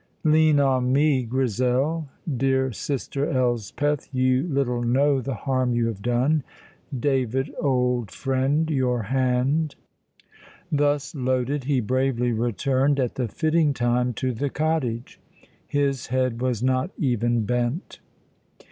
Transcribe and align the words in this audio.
"Lean 0.23 0.59
on 0.59 0.91
me, 0.91 1.21
Grizel 1.21 2.07
dear 2.27 2.71
sister 2.71 3.29
Elspeth, 3.29 4.09
you 4.11 4.41
little 4.51 4.81
know 4.81 5.21
the 5.21 5.35
harm 5.35 5.75
you 5.75 5.85
have 5.85 6.01
done 6.01 6.41
David, 6.99 7.53
old 7.61 8.09
friend, 8.09 8.67
your 8.71 9.03
hand." 9.03 9.75
Thus 10.71 11.13
loaded, 11.13 11.65
he 11.65 11.81
bravely 11.81 12.31
returned 12.31 12.99
at 12.99 13.13
the 13.13 13.27
fitting 13.27 13.75
time 13.75 14.13
to 14.13 14.33
the 14.33 14.49
cottage. 14.49 15.19
His 15.67 16.07
head 16.07 16.41
was 16.41 16.63
not 16.63 16.89
even 16.97 17.45
bent. 17.45 17.99